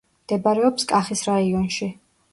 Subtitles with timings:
[0.27, 1.93] მდებარეობს კახის რაიონში.